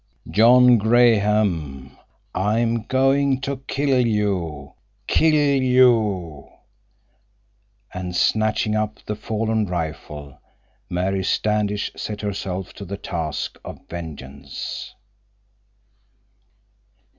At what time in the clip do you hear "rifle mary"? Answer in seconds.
9.67-11.23